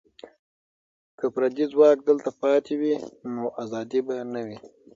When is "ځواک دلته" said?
1.73-2.29